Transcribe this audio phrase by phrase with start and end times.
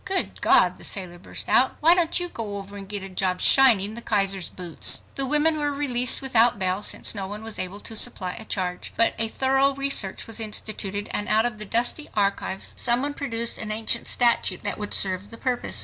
[0.03, 1.73] "Good God!" the sailor burst out.
[1.79, 5.59] "Why don't you go over and get a job shining the Kaiser's boots?" The women
[5.59, 8.93] were released without bail, since no one was able to supply a charge.
[8.97, 13.59] But a thorough research was instituted and out of the dusty archives some one produced
[13.59, 15.79] an ancient statute that would serve the purpose.